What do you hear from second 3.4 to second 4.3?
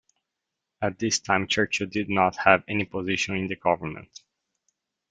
the government.